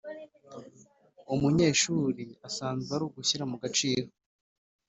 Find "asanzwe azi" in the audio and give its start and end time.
2.47-3.07